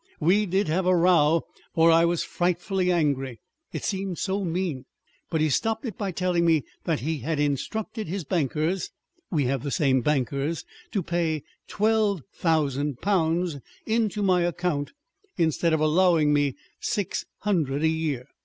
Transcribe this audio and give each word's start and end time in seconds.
We 0.19 0.47
did 0.47 0.67
have 0.67 0.87
a 0.87 0.95
row, 0.95 1.43
for 1.75 1.91
I 1.91 2.05
was 2.05 2.23
frightfully 2.23 2.91
angry. 2.91 3.39
It 3.71 3.83
seemed 3.83 4.17
so 4.17 4.43
mean. 4.43 4.85
But 5.29 5.41
he 5.41 5.49
stopped 5.51 5.85
it 5.85 5.95
by 5.95 6.09
telling 6.11 6.43
me 6.43 6.63
that 6.85 7.01
he 7.01 7.19
had 7.19 7.39
instructed 7.39 8.07
his 8.07 8.23
bankers 8.23 8.89
we 9.29 9.43
have 9.45 9.61
the 9.61 9.69
same 9.69 10.01
bankers 10.01 10.65
to 10.93 11.03
pay 11.03 11.43
twelve 11.67 12.23
thousand 12.33 12.99
pounds 13.01 13.57
into 13.85 14.23
my 14.23 14.41
account 14.41 14.93
instead 15.37 15.71
of 15.71 15.79
allowing 15.81 16.33
me 16.33 16.55
six 16.79 17.25
hundred 17.41 17.83
a 17.83 17.87
year." 17.87 18.25